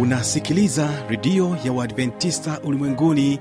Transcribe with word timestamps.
unasikiliza 0.00 0.88
redio 1.08 1.56
ya 1.64 1.72
uadventista 1.72 2.60
ulimwenguni 2.64 3.38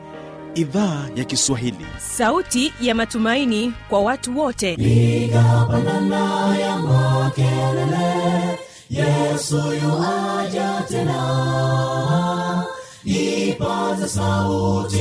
idhaa 0.55 1.05
ya 1.15 1.23
kiswahili. 1.25 1.85
Sauti 1.97 2.73
ya 2.81 2.95
matumaini 2.95 3.73
kwa 3.89 4.01
watu 4.01 4.39
wote. 4.39 4.75
Nigapandana 4.75 6.57
ya 6.57 6.77
makelele 6.77 8.59
yesu 8.89 9.55
yuaja 9.57 10.83
tena. 10.89 12.63
Ipata 13.03 14.07
sauti 14.07 14.99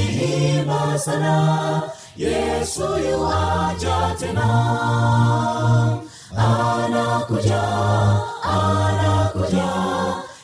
imba 0.58 0.98
sana 0.98 1.82
yesu 2.16 2.82
yuaja 2.82 4.14
tena. 4.20 4.48
Anakuja 6.36 7.62
anakuja 8.42 9.77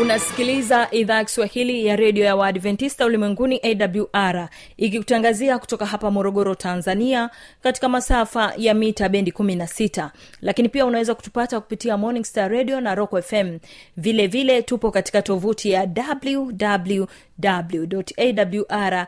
unasikiliza 0.00 0.88
idhaa 0.90 1.16
ya 1.16 1.24
kiswahili 1.24 1.86
ya 1.86 1.96
redio 1.96 2.24
ya 2.24 2.36
waadventista 2.36 3.06
ulimwenguni 3.06 3.60
awr 3.62 4.48
ikikutangazia 4.76 5.58
kutoka 5.58 5.86
hapa 5.86 6.10
morogoro 6.10 6.54
tanzania 6.54 7.30
katika 7.62 7.88
masafa 7.88 8.52
ya 8.56 8.74
mita 8.74 9.08
bendi 9.08 9.30
16 9.30 10.08
lakini 10.40 10.68
pia 10.68 10.86
unaweza 10.86 11.14
kutupata 11.14 11.60
kupitia 11.60 11.96
morning 11.96 12.24
star 12.24 12.50
radio 12.52 12.80
na 12.80 12.94
rock 12.94 13.20
fm 13.22 13.58
vile 13.96 14.26
vile 14.26 14.62
tupo 14.62 14.90
katika 14.90 15.22
tovuti 15.22 15.70
ya 15.70 15.88
wwwawr 17.38 19.06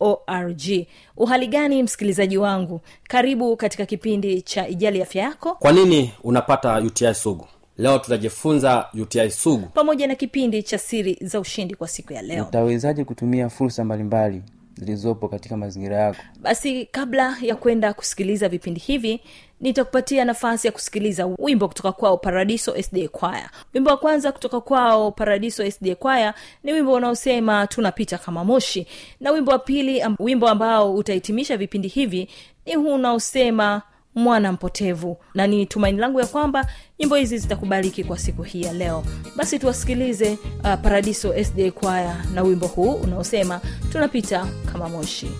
org. 0.00 0.86
Uhali 1.16 1.46
gani 1.46 1.82
msikilizaji 1.82 2.38
wangu? 2.38 2.80
Karibu 3.08 3.56
katika 3.56 3.86
kipindi 3.86 4.42
cha 4.42 4.68
ijali 4.68 5.02
afya 5.02 5.22
yako. 5.22 5.54
Kwa 5.54 5.72
nini 5.72 6.12
unapata 6.24 6.78
uti 6.78 7.14
sugu 7.14 7.48
leo 7.78 7.98
tutajifunza 7.98 8.86
uti 9.02 9.30
sugu. 9.30 9.66
Pamoja 9.66 10.06
na 10.06 10.14
kipindi 10.14 10.62
cha 10.62 10.78
siri 10.78 11.18
za 11.20 11.40
ushindi 11.40 11.74
kwa 11.74 11.88
siku 11.88 12.12
ya 12.12 12.22
leo. 12.22 12.44
Utawezaje 12.48 13.04
kutumia 13.04 13.48
fursa 13.48 13.84
mbalimbali 13.84 14.42
zilizopo 14.74 15.28
katika 15.28 15.56
mazingira 15.56 15.96
yako? 15.96 16.18
Basi 16.40 16.86
kabla 16.86 17.36
ya 17.42 17.56
kwenda 17.56 17.92
kusikiliza 17.92 18.48
vipindi 18.48 18.80
hivi 18.80 19.20
nitakupatia 19.60 20.24
nafasi 20.24 20.66
ya 20.66 20.72
kusikiliza 20.72 21.26
wimbo 21.38 21.68
kutoka 21.68 21.92
kwao 21.92 22.16
paradiso 22.16 22.82
sd 22.82 23.08
kwaya 23.08 23.50
wimbo 23.74 23.90
wa 23.90 23.96
kwanza 23.96 24.32
kutoka 24.32 24.60
kwao 24.60 25.10
paradiso 25.12 25.70
sd 25.70 25.94
kwaya 25.94 26.34
ni 26.64 26.72
wimbo 26.72 26.92
unaosema 26.92 27.66
tunapita 27.66 28.18
kama 28.18 28.44
moshi. 28.44 28.86
Na 29.20 29.30
wimbo 29.30 29.50
wa 29.52 29.58
pili 29.58 30.02
wimbo 30.18 30.48
ambao 30.48 30.94
utahitimisha 30.94 31.56
vipindi 31.56 31.88
hivi 31.88 32.28
ni 32.66 32.74
huu 32.74 32.94
unaosema 32.94 33.82
mwana 34.18 34.52
mpotevu. 34.52 35.16
Na 35.34 35.46
ni 35.46 35.66
tumaini 35.66 35.98
langu 35.98 36.20
ya 36.20 36.26
kwamba 36.26 36.66
nyimbo 36.98 37.16
hizi 37.16 37.38
zitakubaliki 37.38 38.04
kwa 38.04 38.18
siku 38.18 38.42
hii 38.42 38.62
ya 38.62 38.72
leo. 38.72 39.04
Basi 39.36 39.58
tuwasikilize 39.58 40.38
uh, 40.64 40.74
paradiso 40.82 41.44
sda 41.44 41.70
kwaya 41.70 42.16
na 42.34 42.42
wimbo 42.42 42.66
huu 42.66 42.92
unaosema 42.92 43.60
tunapita 43.92 44.46
kama 44.72 44.88
moshi 44.88 45.30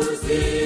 uzi 0.00 0.65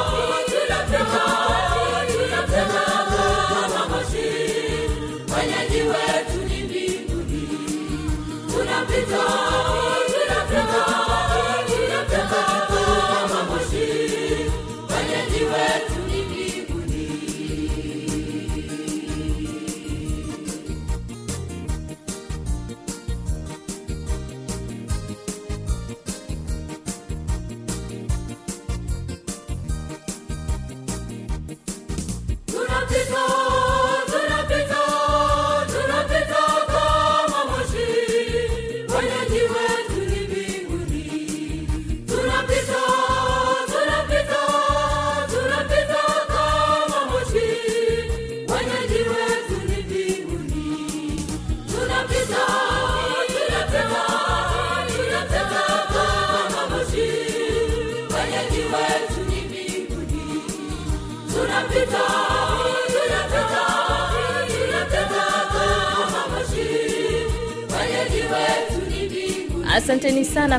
tunapita 9.11 9.50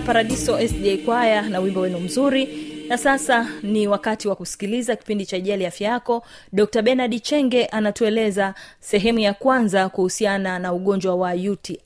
paradiso 0.06 0.58
SJ 0.68 1.04
kwaya 1.04 1.42
na 1.42 1.60
wimbo 1.60 1.80
wenu 1.80 2.00
mzuri. 2.00 2.48
Na 2.88 2.98
sasa 2.98 3.48
ni 3.62 3.86
wakati 3.88 4.28
wa 4.28 4.36
kusikiliza 4.36 4.96
kipindi 4.96 5.26
cha 5.26 5.36
ijali 5.36 5.66
afya 5.66 5.90
yako. 5.90 6.22
Dr 6.52 6.82
benard 6.82 7.22
chenge 7.22 7.64
anatueleza 7.66 8.54
sehemu 8.80 9.18
ya 9.18 9.34
kwanza 9.34 9.88
kuhusiana 9.88 10.58
na 10.58 10.72
ugonjwa 10.72 11.14
wa 11.14 11.32
uti 11.32 11.80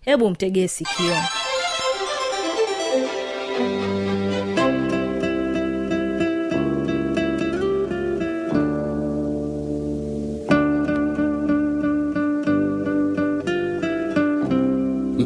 hebu 0.00 0.30
mtegee 0.30 0.68
sikio 0.68 1.14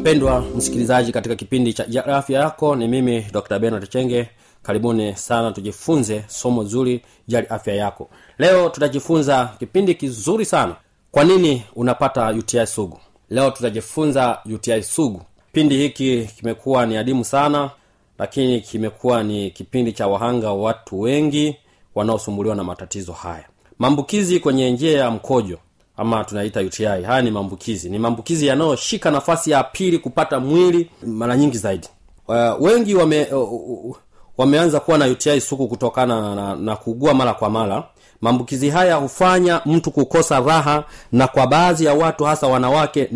mpendwa 0.05 0.41
msikilizaji 0.55 1.11
katika 1.11 1.35
kipindi 1.35 1.73
cha 1.73 2.05
afya 2.05 2.39
yako 2.39 2.75
ni 2.75 2.87
mimi 2.87 3.21
dr. 3.31 3.59
Benard 3.59 3.89
chenge. 3.89 4.29
Karibuni 4.63 5.15
sana 5.15 5.51
tujifunze 5.51 6.23
somo 6.27 6.63
zuri 6.63 7.01
jali 7.27 7.47
afya 7.47 7.75
yako. 7.75 8.09
Leo 8.37 8.69
tutajifunza 8.69 9.49
kipindi 9.59 9.95
kizuri 9.95 10.45
sana. 10.45 10.75
Kwa 11.11 11.23
nini 11.23 11.63
unapata 11.75 12.29
uti 12.29 12.67
sugu? 12.67 12.99
Leo 13.29 13.51
tutajifunza 13.51 14.37
uti 14.53 14.83
sugu. 14.83 15.21
Kipindi 15.47 15.77
hiki 15.77 16.29
kimekuwa 16.37 16.85
ni 16.85 16.97
adimu 16.97 17.25
sana 17.25 17.71
lakini 18.19 18.61
kimekuwa 18.61 19.23
ni 19.23 19.51
kipindi 19.51 19.91
cha 19.93 20.07
wahanga 20.07 20.47
wa 20.47 20.55
watu 20.63 20.99
wengi 21.01 21.55
wanaosumbuliwa 21.95 22.55
na 22.55 22.63
matatizo 22.63 23.13
haya. 23.13 23.45
Maambukizi 23.79 24.39
kwenye 24.39 24.71
njia 24.71 24.99
ya 24.99 25.11
mkojo 25.11 25.59
ama 25.97 26.23
tunaita 26.23 26.59
uti 26.61 26.83
haya 26.85 27.21
ni 27.21 27.31
maambukizi. 27.31 27.89
Ni 27.89 27.99
maambukizi 27.99 28.47
yanayoshika 28.47 29.11
nafasi 29.11 29.51
ya 29.51 29.63
pili 29.63 29.99
kupata 29.99 30.39
mwili 30.39 30.89
mara 31.07 31.37
nyingi 31.37 31.57
zaidi. 31.57 31.87
Uh, 32.27 32.35
wengi 32.61 32.95
wame 32.95 33.25
uh, 33.25 33.53
uh, 33.85 33.97
wameanza 34.37 34.79
kuwa 34.79 34.97
na 34.97 35.05
uti 35.07 35.41
suku 35.41 35.67
kutokana 35.67 36.21
na, 36.21 36.35
na, 36.35 36.55
na 36.55 36.75
kuugua 36.75 37.13
mara 37.13 37.33
kwa 37.33 37.49
mara. 37.49 37.83
Maambukizi 38.21 38.69
haya 38.69 38.95
hufanya 38.95 39.61
mtu 39.65 39.91
kukosa 39.91 40.39
raha 40.39 40.83
na 41.11 41.27
kwa 41.27 41.47
baadhi 41.47 41.85
ya 41.85 41.93
watu 41.93 42.23
hasa 42.23 42.47
wanawake 42.47 43.07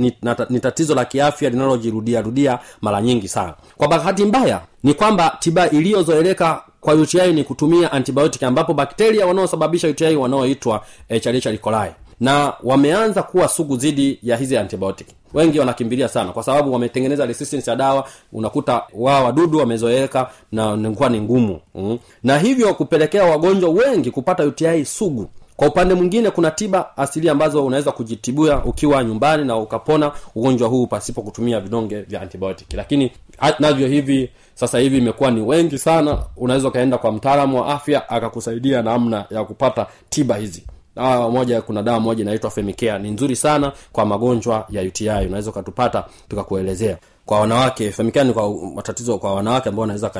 ni, 0.49 0.59
tatizo 0.59 0.95
la 0.95 1.05
kiafya 1.05 1.49
linalojirudia 1.49 2.21
rudia 2.21 2.59
mara 2.81 3.01
nyingi 3.01 3.27
sana. 3.27 3.53
Kwa 3.77 3.87
bahati 3.87 4.25
mbaya 4.25 4.61
ni 4.83 4.93
kwamba 4.93 5.37
tiba 5.39 5.69
iliyozoeleka 5.69 6.63
kwa 6.81 6.93
uti 6.93 7.17
ni 7.33 7.43
kutumia 7.43 7.91
antibiotic 7.91 8.43
ambapo 8.43 8.73
bakteria 8.73 9.25
wanaosababisha 9.27 9.87
uti 9.87 10.15
wanaoitwa 10.15 10.83
coli 11.61 11.91
na 12.19 12.53
wameanza 12.63 13.23
kuwa 13.23 13.47
sugu 13.47 13.77
dhidi 13.77 14.19
ya 14.23 14.37
hizi 14.37 14.57
antibiotic. 14.57 15.07
Wengi 15.33 15.59
wanakimbilia 15.59 16.07
sana 16.07 16.31
kwa 16.31 16.43
sababu 16.43 16.73
wametengeneza 16.73 17.25
resistance 17.25 17.69
ya 17.71 17.75
dawa 17.75 18.07
unakuta 18.33 18.83
wao 18.93 19.25
wadudu 19.25 19.57
wamezoeleka 19.57 20.29
na 20.51 20.75
nakuwa 20.77 21.09
ni 21.09 21.21
ngumu. 21.21 21.59
Mm. 21.75 21.99
na 22.23 22.39
hivyo 22.39 22.73
kupelekea 22.73 23.23
wagonjwa 23.23 23.69
wengi 23.69 24.11
kupata 24.11 24.43
uti 24.43 24.85
sugu. 24.85 25.29
Kwa 25.55 25.67
upande 25.67 25.93
mwingine 25.93 26.29
kuna 26.31 26.51
tiba 26.51 26.97
asili 26.97 27.29
ambazo 27.29 27.65
unaweza 27.65 27.91
kujitibua 27.91 28.65
ukiwa 28.65 29.03
nyumbani 29.03 29.45
na 29.45 29.57
ukapona 29.57 30.11
ugonjwa 30.35 30.69
huu 30.69 30.87
pasipo 30.87 31.21
kutumia 31.21 31.59
vidonge 31.59 32.01
vya 32.01 32.21
antibiotic. 32.21 32.73
Lakini 32.73 33.11
navyo 33.59 33.87
hivi 33.87 34.29
sasa 34.55 34.79
hivi 34.79 34.97
imekuwa 34.97 35.31
ni 35.31 35.41
wengi 35.41 35.77
sana. 35.77 36.17
Unaweza 36.37 36.67
ukaenda 36.67 36.97
kwa 36.97 37.11
mtaalamu 37.11 37.57
wa 37.61 37.67
afya 37.67 38.09
akakusaidia 38.09 38.81
namna 38.81 39.25
ya 39.31 39.43
kupata 39.43 39.87
tiba 40.09 40.35
hizi 40.35 40.63
dawa 40.99 41.31
moja 41.31 41.61
kuna 41.61 41.83
dawa 41.83 41.99
moja 41.99 42.21
inaitwa 42.21 42.49
femicare. 42.51 42.99
Ni 42.99 43.11
nzuri 43.11 43.35
sana 43.35 43.71
kwa 43.91 44.05
magonjwa 44.05 44.65
ya 44.69 44.81
uti 44.81 45.09
unaweza 45.09 45.49
ukatupata 45.49 46.05
tukakuelezea. 46.29 46.97
Kwa 47.25 47.39
wanawake 47.39 47.91
femicare 47.91 48.27
ni 48.27 48.33
kwa 48.33 48.53
matatizo 48.75 49.17
kwa 49.17 49.35
wanawake 49.35 49.69
ambao 49.69 49.81
wanaweza 49.81 50.11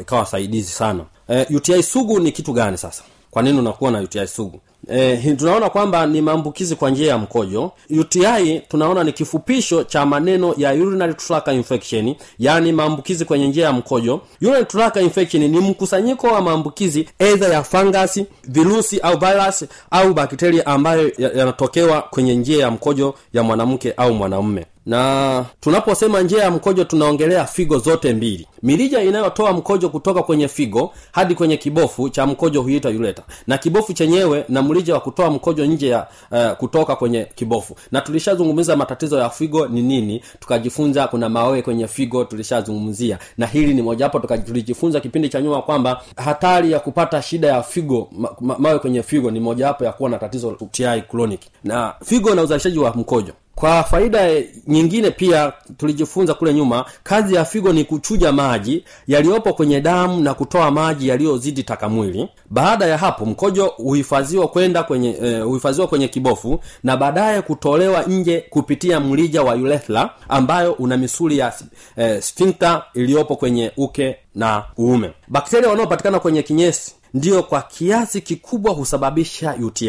ikawa 0.00 0.26
saidizi 0.26 0.72
sana. 0.72 1.04
E, 1.28 1.46
uti 1.56 1.82
sugu 1.82 2.20
ni 2.20 2.32
kitu 2.32 2.52
gani 2.52 2.78
sasa? 2.78 3.02
Kwa 3.30 3.42
nini 3.42 3.58
unakuwa 3.58 3.90
na 3.90 4.00
uti 4.00 4.26
sugu 4.26 4.60
e, 4.88 5.34
tunaona 5.38 5.70
kwamba 5.70 6.06
ni 6.06 6.20
maambukizi 6.22 6.76
kwa 6.76 6.90
njia 6.90 7.08
ya 7.08 7.18
mkojo. 7.18 7.72
Uti 8.00 8.60
tunaona 8.68 9.04
ni 9.04 9.12
kifupisho 9.12 9.84
cha 9.84 10.06
maneno 10.06 10.54
ya 10.56 10.72
urinary 10.72 11.14
tract 11.14 11.48
infection 11.48 12.14
yaani 12.38 12.72
maambukizi 12.72 13.24
kwenye 13.24 13.48
njia 13.48 13.64
ya 13.66 13.72
mkojo. 13.72 14.20
Urinary 14.42 14.64
tract 14.64 14.96
infection 14.96 15.42
ni 15.50 15.58
mkusanyiko 15.60 16.26
wa 16.26 16.40
maambukizi 16.40 17.08
edha 17.18 17.48
ya 17.48 17.62
fangasi 17.62 18.26
virusi 18.48 19.00
au 19.00 19.18
virus 19.18 19.64
au 19.90 20.14
bakteria 20.14 20.66
ambayo 20.66 21.10
ya- 21.18 21.32
yanatokewa 21.32 22.02
kwenye 22.02 22.34
njia 22.34 22.62
ya 22.62 22.70
mkojo 22.70 23.14
ya 23.32 23.42
mwanamke 23.42 23.92
au 23.96 24.14
mwanamume 24.14 24.66
na 24.86 25.44
tunaposema 25.60 26.20
njia 26.22 26.42
ya 26.42 26.50
mkojo 26.50 26.84
tunaongelea 26.84 27.44
figo 27.44 27.78
zote 27.78 28.14
mbili. 28.14 28.46
Mirija 28.62 29.02
inayotoa 29.02 29.52
mkojo 29.52 29.88
kutoka 29.88 30.22
kwenye 30.22 30.48
figo 30.48 30.92
hadi 31.12 31.34
kwenye 31.34 31.56
kibofu 31.56 32.08
cha 32.08 32.26
mkojo 32.26 32.62
huita 32.62 32.88
ureta 32.88 33.22
na 33.46 33.58
kibofu 33.58 33.92
chenyewe 33.92 34.44
na 34.48 34.62
mrija 34.62 34.94
wa 34.94 35.00
kutoa 35.00 35.30
mkojo 35.30 35.66
nje 35.66 35.88
ya 35.88 36.06
uh, 36.30 36.50
kutoka 36.52 36.96
kwenye 36.96 37.24
kibofu. 37.34 37.76
Na 37.92 38.00
tulishazungumza 38.00 38.76
matatizo 38.76 39.18
ya 39.18 39.30
figo 39.30 39.66
ni 39.68 39.82
nini 39.82 40.22
tukajifunza 40.40 41.06
kuna 41.08 41.28
mawe 41.28 41.62
kwenye 41.62 41.88
figo 41.88 42.24
tulishazungumzia. 42.24 43.18
Na 43.38 43.46
hili 43.46 43.74
ni 43.74 43.82
mojawapo 43.82 44.18
tulijifunza 44.18 45.00
kipindi 45.00 45.28
cha 45.28 45.40
nyuma 45.40 45.62
kwamba 45.62 46.02
hatari 46.16 46.72
ya 46.72 46.80
kupata 46.80 47.22
shida 47.22 47.48
ya 47.48 47.62
figo 47.62 48.08
ma, 48.12 48.28
ma, 48.40 48.56
mawe 48.58 48.78
kwenye 48.78 49.02
figo 49.02 49.30
ni 49.30 49.40
mojawapo 49.40 49.84
ya 49.84 49.92
kuwa 49.92 50.10
na 50.10 50.18
tatizo 50.18 50.56
ti 50.70 50.84
chronic. 51.10 51.40
Na 51.64 51.94
figo 52.04 52.34
na 52.34 52.42
uzalishaji 52.42 52.78
wa 52.78 52.90
mkojo 52.94 53.32
kwa 53.54 53.82
faida 53.84 54.28
nyingine 54.66 55.10
pia 55.10 55.52
tulijifunza 55.76 56.34
kule 56.34 56.54
nyuma 56.54 56.84
kazi 57.02 57.34
ya 57.34 57.44
figo 57.44 57.72
ni 57.72 57.84
kuchuja 57.84 58.32
maji 58.32 58.84
yaliyopo 59.06 59.52
kwenye 59.52 59.80
damu 59.80 60.20
na 60.20 60.34
kutoa 60.34 60.70
maji 60.70 61.08
yaliyozidi 61.08 61.62
taka 61.62 61.88
mwili. 61.88 62.28
Baada 62.50 62.86
ya 62.86 62.98
hapo 62.98 63.26
mkojo 63.26 63.66
huhifadhiwa 63.66 64.48
kwenda 64.48 64.82
kwenye 64.82 65.16
eh, 65.22 65.44
huhifadhiwa 65.44 65.86
kwenye 65.86 66.08
kibofu 66.08 66.60
na 66.84 66.96
baadaye 66.96 67.42
kutolewa 67.42 68.02
nje 68.02 68.44
kupitia 68.50 69.00
mrija 69.00 69.42
wa 69.42 69.54
urethra 69.54 70.10
ambayo 70.28 70.72
una 70.72 70.96
misuli 70.96 71.38
ya 71.38 71.52
eh, 71.96 72.22
sphincter 72.22 72.82
iliyopo 72.94 73.36
kwenye 73.36 73.72
uke 73.76 74.16
na 74.34 74.64
uume. 74.78 75.10
Bakteria 75.28 75.68
wanaopatikana 75.70 76.20
kwenye 76.20 76.42
kinyesi 76.42 76.94
ndiyo 77.14 77.42
kwa 77.42 77.62
kiasi 77.62 78.20
kikubwa 78.20 78.72
husababisha 78.72 79.54
uti 79.62 79.86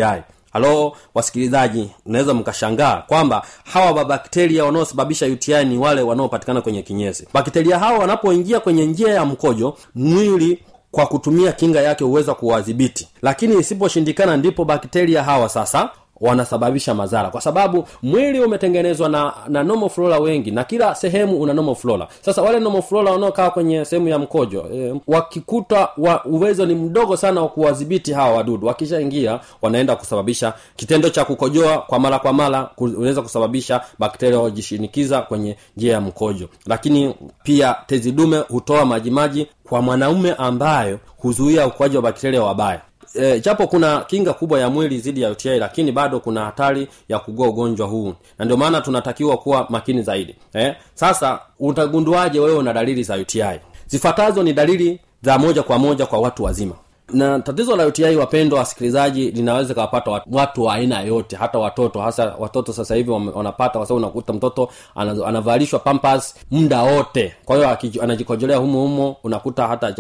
halo 0.54 0.96
wasikilizaji. 1.14 1.90
Unaweza 2.06 2.34
mkashangaa 2.34 3.04
kwamba 3.08 3.46
hawa 3.74 3.94
mabakteria 3.94 4.66
wanaosababisha 4.66 5.26
uti 5.26 5.54
ni 5.66 5.78
wale 5.78 6.02
wanaopatikana 6.02 6.62
kwenye 6.62 6.82
kinyesi. 6.82 7.28
Bakteria 7.34 7.80
hawa 7.80 8.00
wanapoingia 8.00 8.60
kwenye 8.60 8.86
njia 8.86 9.14
ya 9.14 9.26
mkojo 9.26 9.78
mwili 9.96 10.64
kwa 10.92 11.06
kutumia 11.06 11.52
kinga 11.52 11.82
yake 11.82 12.04
huweza 12.04 12.34
kuwadhibiti. 12.34 13.08
Lakini 13.22 13.60
isiposhindikana 13.60 14.38
ndipo 14.38 14.66
bakteria 14.66 15.24
hawa 15.24 15.50
sasa 15.50 15.90
wanasababisha 16.22 16.94
madhara. 16.94 17.30
Kwa 17.30 17.42
sababu 17.42 17.88
mwili 18.04 18.40
umetengenezwa 18.40 19.10
na 19.10 19.34
na 19.48 19.64
normal 19.64 19.90
flora 19.90 20.20
wengi 20.20 20.52
na 20.52 20.64
kila 20.64 20.96
sehemu 20.96 21.42
una 21.42 21.54
normal 21.54 21.76
flora. 21.76 22.08
Sasa 22.22 22.42
wale 22.42 22.60
normal 22.60 22.82
flora 22.82 23.12
wanaokaa 23.12 23.50
kwenye 23.50 23.86
sehemu 23.86 24.08
ya 24.08 24.20
mkojo 24.20 24.66
e, 24.74 24.94
wakikuta 25.08 25.90
wa, 25.98 26.26
uwezo 26.26 26.66
ni 26.66 26.76
mdogo 26.76 27.18
sana 27.18 27.42
wa 27.42 27.48
kuwadhibiti 27.48 28.14
hawa 28.14 28.36
wadudu. 28.38 28.68
Wakishaingia 28.68 29.40
wanaenda 29.62 29.96
kusababisha 29.96 30.54
kitendo 30.76 31.10
cha 31.10 31.26
kukojoa 31.26 31.78
kwa 31.78 32.00
mara 32.00 32.20
kwa 32.20 32.34
mara 32.34 32.70
unaweza 32.78 33.22
kusababisha 33.22 33.82
bakteria 34.00 34.40
wajishinikiza 34.40 35.22
kwenye 35.22 35.58
njia 35.78 35.94
ya 35.94 36.02
mkojo. 36.02 36.50
Lakini 36.66 37.16
pia 37.44 37.76
tezi 37.88 38.12
dume 38.12 38.38
hutoa 38.38 38.86
majimaji 38.86 39.48
kwa 39.70 39.82
mwanaume 39.82 40.34
ambayo 40.38 41.00
huzuia 41.18 41.68
ukuaji 41.68 41.96
wa 41.96 42.02
bakteria 42.02 42.44
wabaya 42.44 42.82
e, 43.16 43.40
japo 43.40 43.68
kuna 43.68 44.02
kinga 44.02 44.34
kubwa 44.34 44.60
ya 44.60 44.70
mwili 44.70 44.98
dhidi 44.98 45.22
ya 45.22 45.30
uti 45.32 45.50
lakini 45.50 45.92
bado 45.92 46.20
kuna 46.20 46.46
hatari 46.46 46.88
ya 47.10 47.20
kugua 47.20 47.48
ugonjwa 47.48 47.88
huu. 47.88 48.14
Na 48.40 48.46
ndio 48.46 48.58
maana 48.58 48.82
tunatakiwa 48.82 49.38
kuwa 49.38 49.68
makini 49.70 50.02
zaidi. 50.02 50.36
Eh? 50.54 50.76
sasa 50.94 51.40
utagunduaje 51.60 52.40
wewe 52.40 52.58
una 52.58 52.74
dalili 52.74 53.04
za 53.04 53.16
uti 53.16 53.44
zifuatazo 53.88 54.44
ni 54.44 54.54
dalili 54.54 55.00
za 55.22 55.38
moja 55.38 55.64
kwa 55.64 55.80
moja 55.80 56.06
kwa 56.06 56.20
watu 56.20 56.44
wazima 56.44 56.76
na 57.12 57.40
tatizo 57.40 57.76
la 57.76 57.86
uti 57.88 58.04
wapendwa 58.04 58.60
wasikilizaji 58.60 59.32
linaweza 59.32 59.74
kawapata 59.74 60.22
watu 60.32 60.64
wa 60.64 60.74
aina 60.74 61.02
yote 61.02 61.36
hata 61.36 61.60
watoto 61.60 62.02
hasa 62.02 62.36
watoto 62.40 62.74
sasa 62.74 62.96
hivi 62.96 63.12
wanapata 63.12 63.80
kwa 63.80 63.86
sababu 63.88 64.06
unakuta 64.06 64.34
mtoto 64.34 64.70
anavalishwa 64.96 65.80
pampas 65.80 66.36
muda 66.52 66.82
wote. 66.82 67.34
Kwa 67.46 67.56
hiyo 67.56 67.78
anajikojolea 68.04 68.58
humo 68.58 69.16
unakuta 69.24 69.68
hata 69.68 69.96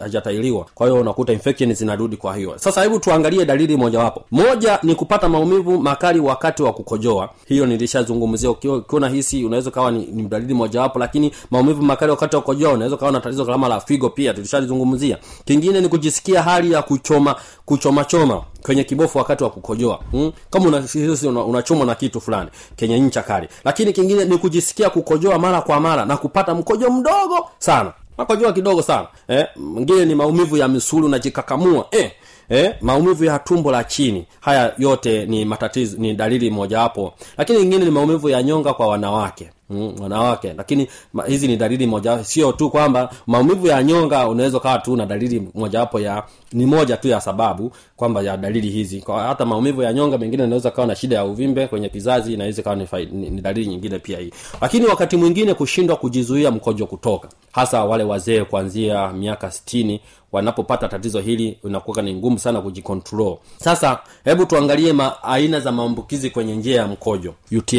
hajatailiwa. 0.00 0.66
Kwa 0.74 0.86
hiyo 0.86 1.00
unakuta 1.00 1.32
infection 1.32 1.74
zinarudi 1.74 2.16
kwa 2.16 2.36
hiyo. 2.36 2.52
Sasa 2.58 2.82
hebu 2.82 2.98
tuangalie 3.00 3.44
dalili 3.44 3.76
mojawapo. 3.76 4.22
Moja 4.30 4.78
ni 4.82 4.94
kupata 4.94 5.28
maumivu 5.28 5.78
makali 5.82 6.20
wakati 6.20 6.62
wa 6.62 6.72
kukojoa. 6.72 7.30
Hiyo 7.46 7.66
nilishazungumzia. 7.66 8.50
Ukiwa 8.50 8.76
ukiwa 8.76 9.10
unaweza 9.46 9.70
kawa 9.70 9.90
ni, 9.90 10.06
ni 10.06 10.22
dalili 10.22 10.54
mojawapo 10.54 10.98
lakini 10.98 11.32
maumivu 11.50 11.82
makali 11.82 12.10
wakati 12.10 12.36
wa 12.36 12.42
kukojoa 12.42 12.72
unaweza 12.72 12.96
kawa 12.96 13.12
na 13.12 13.20
tatizo 13.20 13.44
kama 13.44 13.68
la 13.68 13.80
figo 13.80 14.10
pia 14.10 14.34
tulishalizungumzia. 14.34 15.18
Kingine 15.44 15.80
ni 15.80 15.88
kujisikia 15.88 16.42
hali 16.46 16.72
ya 16.72 16.82
kuchoma 16.82 17.36
kuchoma 17.64 18.04
choma 18.04 18.42
kwenye 18.62 18.84
kibofu 18.84 19.18
wakati 19.18 19.44
wa 19.44 19.50
kukojoa 19.50 20.00
mm? 20.12 20.32
kama 20.50 20.66
unachomwa 20.66 21.16
una, 21.30 21.44
unachomwa 21.44 21.86
na 21.86 21.94
kitu 21.94 22.20
fulani 22.20 22.50
kenye 22.76 22.98
ncha 23.00 23.22
kali 23.22 23.48
lakini 23.64 23.92
kingine 23.92 24.24
ni 24.24 24.38
kujisikia 24.38 24.90
kukojoa 24.90 25.38
mara 25.38 25.60
kwa 25.62 25.80
mara 25.80 26.04
na 26.04 26.16
kupata 26.16 26.54
mkojo 26.54 26.90
mdogo 26.90 27.48
sana 27.58 27.92
makojoa 28.18 28.52
kidogo 28.52 28.82
sana 28.82 29.06
eh? 29.28 29.46
mwingine 29.56 30.04
ni 30.04 30.14
maumivu 30.14 30.56
ya 30.56 30.68
misuli 30.68 31.06
unajikakamua 31.06 31.86
eh? 31.90 32.10
eh, 32.48 32.74
maumivu 32.80 33.24
ya 33.24 33.38
tumbo 33.38 33.72
la 33.72 33.84
chini 33.84 34.26
haya 34.40 34.72
yote 34.78 35.26
ni 35.26 35.44
matatizo 35.44 35.96
ni 35.98 36.14
dalili 36.14 36.50
mojawapo 36.50 37.14
lakini 37.38 37.58
nyingine 37.58 37.84
ni 37.84 37.90
maumivu 37.90 38.28
ya 38.28 38.42
nyonga 38.42 38.72
kwa 38.74 38.86
wanawake 38.86 39.50
Mm, 39.70 39.94
wanawake. 40.00 40.54
Lakini 40.56 40.88
ma, 41.12 41.24
hizi 41.24 41.48
ni 41.48 41.56
dalili 41.56 41.86
moja 41.86 42.24
sio 42.24 42.52
tu 42.52 42.70
kwamba 42.70 43.10
maumivu 43.26 43.66
ya 43.66 43.82
nyonga 43.82 44.28
unaweza 44.28 44.56
ukawa 44.58 44.78
tu 44.78 44.96
na 44.96 45.06
dalili 45.06 45.48
mojawapo 45.54 46.00
ya 46.00 46.22
ni 46.52 46.66
moja 46.66 46.96
tu 46.96 47.08
ya 47.08 47.20
sababu 47.20 47.72
kwamba 47.96 48.22
ya 48.22 48.36
dalili 48.36 48.70
hizi. 48.70 49.00
Kwa 49.00 49.22
hata 49.22 49.44
maumivu 49.44 49.82
ya 49.82 49.92
nyonga 49.92 50.18
mengine 50.18 50.44
inaweza 50.44 50.70
kawa 50.70 50.86
na 50.86 50.94
shida 50.96 51.16
ya 51.16 51.24
uvimbe 51.24 51.66
kwenye 51.66 51.88
kizazi 51.88 52.32
inaweza 52.34 52.62
kawa 52.62 52.76
ni, 52.76 52.86
ni, 53.12 53.40
dalili 53.40 53.66
nyingine 53.66 53.98
pia 53.98 54.18
hii. 54.18 54.30
Lakini 54.60 54.86
wakati 54.86 55.16
mwingine 55.16 55.54
kushindwa 55.54 55.96
kujizuia 55.96 56.50
mkojo 56.50 56.86
kutoka 56.86 57.28
hasa 57.52 57.84
wale 57.84 58.04
wazee 58.04 58.44
kuanzia 58.44 59.12
miaka 59.12 59.50
sitini 59.50 60.00
wanapopata 60.32 60.88
tatizo 60.88 61.20
hili 61.20 61.58
inakuwa 61.64 62.02
ni 62.02 62.14
ngumu 62.14 62.38
sana 62.38 62.60
kujikontrol 62.60 63.36
sasa 63.56 63.98
hebu 64.24 64.46
tuangalie 64.46 64.92
ma, 64.92 65.22
aina 65.22 65.60
za 65.60 65.72
maambukizi 65.72 66.30
kwenye 66.30 66.56
njia 66.56 66.76
ya 66.76 66.86
mkojo 66.86 67.34
uti 67.58 67.78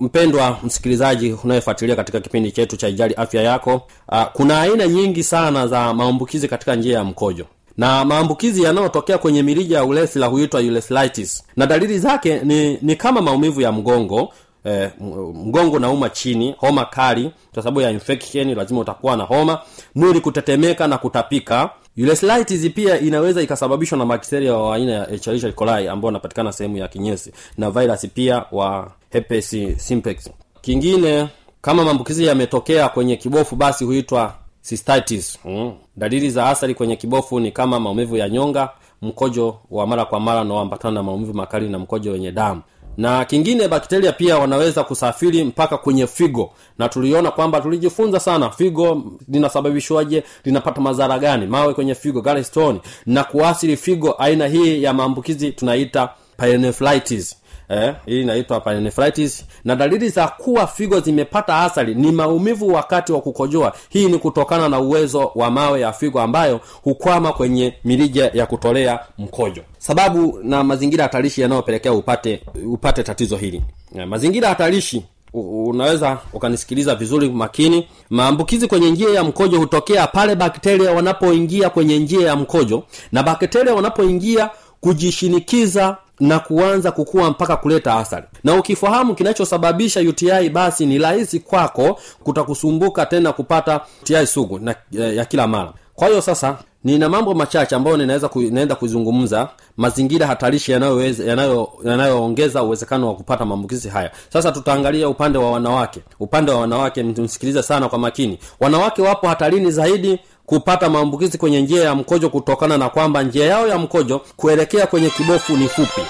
mpendwa 0.00 0.58
msikilizaji 0.62 1.32
unayefuatilia 1.44 1.96
katika 1.96 2.20
kipindi 2.20 2.52
chetu 2.52 2.76
cha 2.76 2.88
ijali 2.88 3.14
afya 3.14 3.42
yako 3.42 3.82
uh, 4.08 4.22
kuna 4.32 4.60
aina 4.60 4.86
nyingi 4.86 5.22
sana 5.24 5.66
za 5.66 5.94
maambukizi 5.94 6.48
katika 6.48 6.76
njia 6.76 6.98
ya 6.98 7.04
mkojo. 7.04 7.46
Na 7.76 8.04
maambukizi 8.04 8.62
yanayotokea 8.62 9.18
kwenye 9.18 9.42
mirija 9.42 9.76
ya 9.76 9.84
ulesila 9.84 10.26
huitwa 10.26 10.60
ulesilitis 10.60 11.44
na 11.56 11.66
dalili 11.66 11.98
zake 11.98 12.40
ni, 12.44 12.78
ni 12.82 12.96
kama 12.96 13.20
maumivu 13.22 13.60
ya 13.60 13.72
mgongo 13.72 14.32
eh, 14.64 14.90
mgongo 15.34 15.78
nauma 15.78 16.08
chini 16.08 16.54
homa 16.58 16.84
kali 16.84 17.30
kwa 17.54 17.62
sababu 17.62 17.80
ya 17.80 17.90
infection 17.90 18.54
lazima 18.54 18.80
utakuwa 18.80 19.16
na 19.16 19.24
homa 19.24 19.58
mwili 19.94 20.20
kutetemeka 20.20 20.86
na 20.88 20.98
kutapika 20.98 21.70
urethritis 22.02 22.70
pia 22.74 23.00
inaweza 23.00 23.42
ikasababishwa 23.42 23.98
na 23.98 24.06
bakteria 24.06 24.54
wa 24.54 24.76
aina 24.76 24.92
ya 24.92 25.10
Escherichia 25.10 25.52
coli 25.52 25.88
ambao 25.88 26.06
wanapatikana 26.06 26.52
sehemu 26.52 26.76
ya 26.76 26.88
kinyesi 26.88 27.32
na 27.58 27.70
virus 27.70 28.06
pia 28.14 28.44
wa 28.52 28.90
herpes 29.10 29.56
simplex. 29.76 30.30
Kingine 30.60 31.28
kama 31.60 31.84
maambukizi 31.84 32.24
yametokea 32.24 32.88
kwenye 32.88 33.16
kibofu 33.16 33.56
basi 33.56 33.84
huitwa 33.84 34.34
cystitis. 34.68 35.38
Mm. 35.44 35.72
dalili 35.96 36.30
za 36.30 36.46
athari 36.46 36.74
kwenye 36.74 36.96
kibofu 36.96 37.40
ni 37.40 37.52
kama 37.52 37.80
maumivu 37.80 38.16
ya 38.16 38.28
nyonga 38.28 38.68
mkojo 39.02 39.56
wa 39.70 39.86
mara 39.86 40.04
kwa 40.04 40.20
mara 40.20 40.40
unaoambatana 40.40 40.94
na 40.94 41.02
maumivu 41.02 41.34
makali 41.34 41.68
na 41.68 41.78
mkojo 41.78 42.12
wenye 42.12 42.32
damu 42.32 42.62
na 42.96 43.24
kingine 43.24 43.68
bakteria 43.68 44.12
pia 44.12 44.38
wanaweza 44.38 44.84
kusafiri 44.84 45.44
mpaka 45.44 45.76
kwenye 45.78 46.06
figo. 46.06 46.50
Na 46.78 46.88
tuliona 46.88 47.30
kwamba 47.30 47.60
tulijifunza 47.60 48.20
sana 48.20 48.50
figo 48.50 49.02
linasababishwaje 49.28 50.24
linapata 50.44 50.80
madhara 50.80 51.18
gani? 51.18 51.46
Mawe 51.46 51.74
kwenye 51.74 51.94
figo 51.94 52.20
galestoni 52.20 52.80
na 53.06 53.24
kuasili 53.24 53.76
figo 53.76 54.12
aina 54.18 54.46
hii 54.46 54.82
ya 54.82 54.92
maambukizi 54.94 55.52
tunaita 55.52 56.08
pyelonephritis 56.36 57.36
eh, 57.70 57.94
hii 58.06 58.20
inaitwa 58.20 58.60
pyelonephritis 58.60 59.44
na 59.64 59.76
dalili 59.76 60.08
za 60.08 60.28
kuwa 60.28 60.66
figo 60.66 61.00
zimepata 61.00 61.56
athari 61.56 61.94
ni 61.94 62.12
maumivu 62.12 62.68
wakati 62.68 63.12
wa 63.12 63.20
kukojoa. 63.20 63.72
Hii 63.88 64.06
ni 64.06 64.18
kutokana 64.18 64.68
na 64.68 64.80
uwezo 64.80 65.30
wa 65.34 65.50
mawe 65.50 65.80
ya 65.80 65.92
figo 65.92 66.20
ambayo 66.20 66.60
hukwama 66.82 67.32
kwenye 67.32 67.74
mirija 67.84 68.30
ya 68.34 68.46
kutolea 68.46 68.98
mkojo. 69.18 69.62
Sababu 69.78 70.38
na 70.42 70.64
mazingira 70.64 71.02
hatarishi 71.04 71.40
yanayopelekea 71.40 71.92
upate 71.92 72.42
upate 72.66 73.02
tatizo 73.02 73.36
hili. 73.36 73.62
Eh, 73.98 74.06
mazingira 74.08 74.48
hatarishi 74.48 75.02
unaweza 75.32 76.18
ukanisikiliza 76.32 76.94
vizuri 76.94 77.28
makini. 77.28 77.88
Maambukizi 78.10 78.66
kwenye 78.66 78.90
njia 78.90 79.10
ya 79.10 79.24
mkojo 79.24 79.58
hutokea 79.58 80.06
pale 80.06 80.34
bakteria 80.34 80.90
wanapoingia 80.92 81.70
kwenye 81.70 81.98
njia 81.98 82.26
ya 82.28 82.36
mkojo. 82.36 82.82
Na 83.12 83.22
bakteria 83.22 83.74
wanapoingia 83.74 84.50
kujishinikiza 84.80 85.96
na 86.20 86.38
kuanza 86.38 86.92
kukua 86.92 87.30
mpaka 87.30 87.56
kuleta 87.56 87.94
athari. 87.94 88.26
Na 88.44 88.54
ukifahamu 88.54 89.14
kinachosababisha 89.14 90.00
uti 90.00 90.26
basi 90.48 90.86
ni 90.86 90.98
rahisi 90.98 91.40
kwako 91.40 91.98
kutakusumbuka 92.24 93.06
tena 93.06 93.32
kupata 93.32 93.80
uti 94.02 94.26
sugu 94.26 94.58
na, 94.58 94.74
ya, 94.92 95.24
kila 95.24 95.46
mara. 95.46 95.72
Kwa 95.94 96.08
hiyo 96.08 96.20
sasa 96.20 96.58
nina 96.84 97.08
mambo 97.08 97.34
machache 97.34 97.74
ambayo 97.74 97.96
ninaweza 97.96 98.30
naenda 98.50 98.74
kuzungumza 98.74 99.48
mazingira 99.76 100.26
hatarishi 100.26 100.72
yanayoongeza 100.72 101.24
yanayo- 101.24 102.66
uwezekano 102.66 103.06
wa 103.08 103.14
kupata 103.14 103.44
maambukizi 103.44 103.88
haya. 103.88 104.10
Sasa 104.32 104.52
tutaangalia 104.52 105.08
upande 105.08 105.38
wa 105.38 105.50
wanawake. 105.50 106.00
Upande 106.20 106.52
wa 106.52 106.60
wanawake 106.60 107.02
msikilize 107.02 107.62
sana 107.62 107.88
kwa 107.88 107.98
makini. 107.98 108.38
Wanawake 108.60 109.02
wapo 109.02 109.28
hatarini 109.28 109.70
zaidi 109.70 110.18
kupata 110.50 110.90
maambukizi 110.90 111.38
kwenye 111.38 111.62
njia 111.62 111.84
ya 111.84 111.94
mkojo 111.94 112.28
kutokana 112.30 112.78
na 112.78 112.88
kwamba 112.88 113.22
njia 113.22 113.46
yao 113.46 113.68
ya 113.68 113.78
mkojo 113.78 114.20
kuelekea 114.36 114.86
kwenye 114.86 115.10
kibofu 115.10 115.56
ni 115.56 115.68
fupi. 115.68 116.00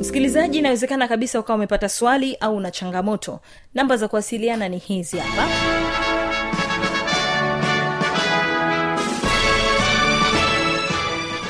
Msikilizaji 0.00 0.58
inawezekana 0.58 1.08
kabisa 1.08 1.40
ukawa 1.40 1.56
umepata 1.56 1.88
swali 1.88 2.34
au 2.40 2.60
na 2.60 2.70
changamoto. 2.70 3.40
Namba 3.74 3.96
za 3.96 4.08
kuwasiliana 4.08 4.68
ni 4.68 4.78
hizi 4.78 5.18
hapa 5.18 5.48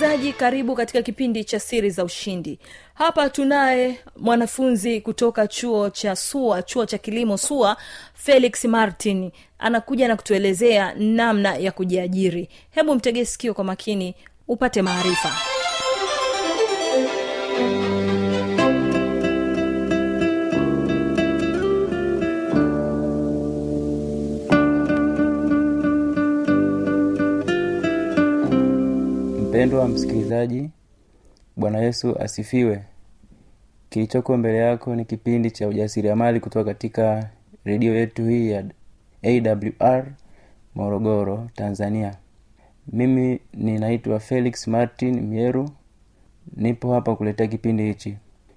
msikilizaji 0.00 0.32
karibu 0.32 0.74
katika 0.76 1.02
kipindi 1.02 1.44
cha 1.44 1.60
siri 1.60 1.90
za 1.90 2.04
ushindi. 2.04 2.58
Hapa 2.94 3.30
tunaye 3.30 3.98
mwanafunzi 4.16 5.00
kutoka 5.00 5.46
chuo 5.46 5.90
cha 5.90 6.16
sua 6.16 6.62
chuo 6.62 6.86
cha 6.86 6.98
kilimo 6.98 7.36
sua 7.38 7.76
felix 8.14 8.64
martin. 8.64 9.30
Anakuja 9.58 10.08
na 10.08 10.16
kutuelezea 10.16 10.94
namna 10.94 11.54
ya 11.56 11.72
kujiajiri. 11.72 12.48
Hebu 12.70 12.94
mtegee 12.94 13.24
sikio 13.24 13.54
kwa 13.54 13.64
makini 13.64 14.14
upate 14.48 14.82
maarifa 14.82 15.32
mpendwa 29.60 29.88
msikilizaji 29.88 30.70
bwana 31.56 31.78
yesu 31.78 32.18
asifiwe. 32.18 32.82
Kilichoko 33.90 34.36
mbele 34.36 34.58
yako 34.58 34.94
ni 34.96 35.04
kipindi 35.04 35.50
cha 35.50 35.68
ujasiriamali 35.68 36.40
kutoka 36.40 36.64
katika 36.64 37.30
redio 37.64 37.94
yetu 37.94 38.24
hii 38.26 38.50
ya 38.50 38.64
awr 39.22 40.06
morogoro 40.74 41.48
tanzania. 41.54 42.14
Mimi 42.92 43.40
ninaitwa 43.54 44.20
felix 44.20 44.68
martin 44.68 45.20
myeru 45.20 45.70
nipo 46.56 46.94
hapa 46.94 47.16
kuletea 47.16 47.46
kipindi 47.46 47.82
hichi. 47.82 48.16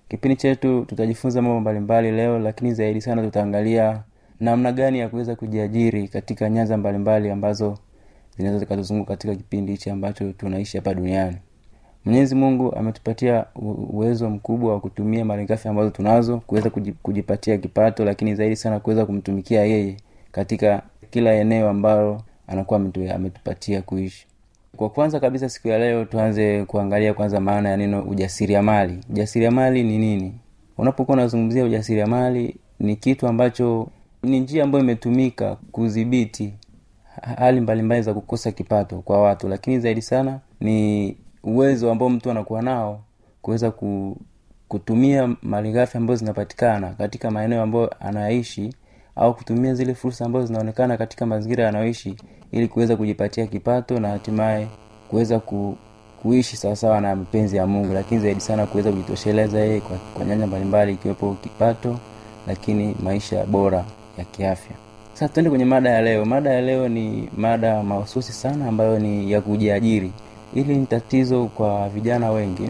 Kipindi 0.10 0.36
chetu 0.36 0.86
tutajifunza 0.86 1.41
mambo 1.41 1.60
mbalimbali 1.60 2.12
leo 2.12 2.39
lakini 2.39 2.74
zaidi 2.74 3.01
sana 3.01 3.24
tutaangalia 3.24 4.03
namna 4.39 4.72
gani 4.72 5.00
ya 5.00 5.10
kuweza 5.10 5.36
kujiajiri 5.36 6.07
katika 6.07 6.50
nyanza 6.50 6.77
mbalimbali 6.77 7.29
ambazo 7.29 7.77
zinaweza 8.38 8.60
zikatuzunguka 8.60 9.12
katika 9.13 9.36
kipindi 9.36 9.72
hichi 9.72 9.90
ambacho 9.90 10.32
tunaishi 10.34 10.78
hapa 10.78 10.94
duniani. 10.94 11.38
Mwenyezi 12.06 12.36
mungu 12.36 12.75
ametupatia 12.75 13.46
uwezo 13.90 14.30
mkubwa 14.30 14.74
wa 14.74 14.80
kutumia 14.80 15.25
malighafi 15.25 15.68
ambazo 15.68 15.90
tunazo 15.90 16.38
kuweza 16.40 16.70
kujipatia 17.04 17.58
kipato 17.58 18.06
lakini 18.06 18.36
zaidi 18.36 18.56
sana 18.56 18.80
kuweza 18.80 19.06
kumtumikia 19.06 19.66
yeye 19.66 19.98
katika 20.32 20.82
kila 21.10 21.34
eneo 21.34 21.70
ambalo 21.70 22.22
anakuwa 22.48 22.80
ametupatia 23.16 23.82
kuishi. 23.82 24.28
Kwa 24.78 24.90
kwanza 24.90 25.20
kabisa 25.20 25.50
siku 25.50 25.68
ya 25.68 25.78
leo 25.80 26.06
tuanze 26.06 26.66
kuangalia 26.66 27.13
kwanza 27.13 27.40
maana 27.40 27.70
ya 27.70 27.78
neno 27.78 28.02
ujasiriamali. 28.04 29.00
Ujasiriamali 29.10 29.84
ni 29.84 29.98
nini? 29.98 30.34
Unapokuwa 30.78 31.18
unazungumzia 31.18 31.66
ujasiriamali 31.66 32.56
ni 32.80 32.96
kitu 32.96 33.28
ambacho 33.28 33.88
ni 34.24 34.40
njia 34.40 34.63
ambayo 34.63 34.84
imetumika 34.84 35.58
kudhibiti 35.72 36.54
hali 37.38 37.60
mbalimbali 37.62 38.01
za 38.01 38.13
kukosa 38.13 38.51
kipato 38.51 38.98
kwa 39.01 39.22
watu 39.22 39.48
lakini 39.48 39.79
zaidi 39.79 40.01
sana 40.01 40.39
ni 40.60 41.17
uwezo 41.43 41.91
ambao 41.91 42.10
mtu 42.10 42.32
anakuwa 42.32 42.62
nao 42.62 43.01
kuweza 43.41 43.72
ku, 43.72 44.17
kutumia 44.67 45.36
malighafi 45.41 45.98
ambazo 45.98 46.20
zinapatikana 46.20 46.89
katika 46.89 47.32
maeneo 47.32 47.62
ambayo 47.62 47.93
anaishi 48.00 48.74
au 49.15 49.34
kutumia 49.34 49.74
zile 49.74 49.93
fursa 49.96 50.25
ambazo 50.25 50.46
zinaonekana 50.46 50.98
katika 50.98 51.25
mazingira 51.25 51.63
yanayoishi 51.63 52.15
ili 52.51 52.67
kuweza 52.67 52.96
kujipatia 52.96 53.48
kipato 53.48 54.00
na 54.00 54.10
hatimaye 54.10 54.67
kuweza 55.10 55.39
ku, 55.39 55.77
kuishi 56.22 56.58
sawasawa 56.58 57.01
na 57.01 57.15
mpenzi 57.15 57.58
ya 57.58 57.67
mungu. 57.67 57.93
Lakini 57.93 58.22
zaidi 58.22 58.39
sana 58.41 58.65
kuweza 58.65 58.91
kujitosheleza 58.91 59.60
yeye 59.60 59.82
kwa, 59.82 59.98
kwa 59.98 60.25
nyanja 60.25 60.48
mbalimbali 60.48 60.93
ikiwepo 60.93 61.34
kipato 61.43 62.00
lakini 62.48 62.96
maisha 63.03 63.46
bora 63.46 63.86
ya 64.17 64.25
kiafya 64.25 64.75
sasa 65.13 65.29
tuende 65.34 65.50
kwenye 65.50 65.65
mada 65.65 65.89
ya 65.89 66.01
leo. 66.01 66.25
Mada 66.25 66.50
ya 66.53 66.62
leo 66.62 66.89
ni 66.89 67.29
mada 67.38 67.84
mahususi 67.84 68.32
sana 68.34 68.67
ambayo 68.67 69.00
ni 69.00 69.32
ya 69.32 69.41
kujiajiri. 69.41 70.12
Hili 70.53 70.77
ni 70.77 70.86
tatizo 70.86 71.46
kwa 71.46 71.89
vijana 71.89 72.32
wengi. 72.32 72.70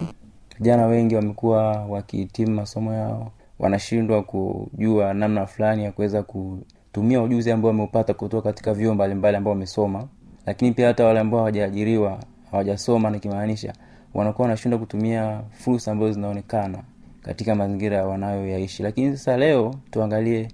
Vijana 0.58 0.86
wengi 0.86 1.16
wamekuwa 1.16 1.86
wakihitimu 1.86 2.56
masomo 2.56 2.94
yao 2.94 3.32
wanashindwa 3.60 4.24
kujua 4.24 5.14
namna 5.14 5.46
fulani 5.46 5.84
ya 5.84 5.92
kuweza 5.92 6.24
kutumia 6.24 7.22
ujuzi 7.22 7.52
ambao 7.52 7.68
wameupata 7.72 8.14
kutoka 8.14 8.50
katika 8.50 8.74
vyuo 8.74 8.94
mbalimbali 8.94 9.38
ambao 9.38 9.54
wamesoma. 9.54 10.08
Lakini 10.46 10.72
pia 10.72 10.88
hata 10.88 11.06
wale 11.06 11.20
ambao 11.20 11.40
hawajaajiriwa 11.40 12.20
hawajasoma 12.52 13.10
nikimaanisha 13.10 13.74
wanakuwa 14.14 14.46
wanashindwa 14.46 14.80
kutumia 14.80 15.42
fursa 15.52 15.92
ambazo 15.92 16.12
zinaonekana 16.14 16.78
katika 17.22 17.56
mazingira 17.56 18.06
wanayoyaishi. 18.06 18.84
Lakini 18.84 19.18
sasa 19.18 19.38
leo 19.38 19.76
tuangalie 19.92 20.48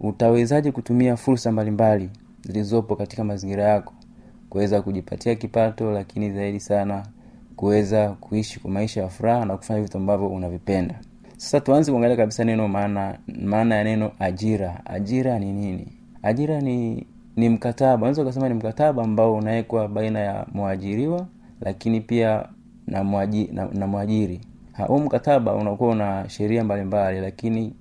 utawezaje 0.00 0.72
kutumia 0.72 1.16
fursa 1.16 1.52
mbalimbali 1.52 2.10
zilizopo 2.42 2.96
katika 2.96 3.24
mazingira 3.24 3.64
yako 3.64 3.92
kuweza 4.50 4.82
kujipatia 4.82 5.34
kipato 5.34 5.90
lakini 5.90 6.30
zaidi 6.32 6.60
sana 6.60 7.06
kuweza 7.56 8.08
kuishi 8.08 8.60
kwa 8.60 8.70
maisha 8.70 9.02
ya 9.02 9.08
furaha 9.08 9.44
na 9.44 9.56
kufanya 9.56 9.82
vitu 9.82 9.98
ambavyo 9.98 10.28
unavipenda? 10.28 10.94
Sasa 11.36 11.60
tuanze 11.60 11.92
kuangalia 11.92 12.16
kabisa 12.16 12.44
neno 12.44 12.68
maana 12.68 13.18
maana 13.44 13.74
ya 13.74 13.84
neno 13.84 14.10
ajira. 14.18 14.80
Ajira 14.84 15.38
ni 15.38 15.52
nini? 15.52 15.86
Ajira 16.22 16.60
ni 16.60 17.06
ni 17.36 17.48
mkataba. 17.48 17.96
Unaweza 17.96 18.22
ukasema 18.22 18.48
ni 18.48 18.54
mkataba 18.54 19.02
ambao 19.04 19.34
unawekwa 19.34 19.88
baina 19.88 20.18
ya 20.18 20.46
mwajiriwa 20.52 21.26
lakini 21.60 22.00
pia 22.00 22.48
na, 22.86 23.04
mwaji, 23.04 23.50
na, 23.52 23.68
na 23.72 23.86
mwajiri. 23.86 24.40
Huu 24.86 24.98
mkataba 24.98 25.54
unakuwa 25.54 25.90
una 25.90 26.28
sheria 26.28 26.64
mbalimbali 26.64 27.20
lakini 27.20 27.74